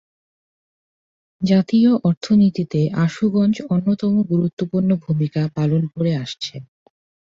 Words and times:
জাতীয় 1.41 1.91
অর্থনীতিতে 2.03 2.81
আশুগঞ্জ 3.03 3.55
অন্যতম 3.71 4.13
গুরুত্বপূর্ণ 4.31 4.89
ভূমিকা 5.03 5.41
পালন 5.57 5.81
করে 5.93 6.11
আসছে। 6.23 6.55